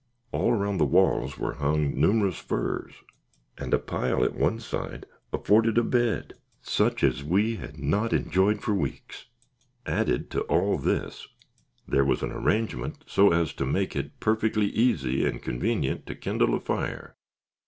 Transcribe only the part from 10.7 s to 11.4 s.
this,